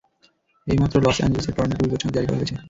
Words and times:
এইমাত্র 0.67 0.95
লস 1.05 1.17
অ্যাঞ্জেলসে 1.19 1.51
টর্নেডোর 1.51 1.81
বিপদসংকেত 1.83 2.15
জারী 2.15 2.27
করা 2.27 2.39
হয়েছে! 2.39 2.55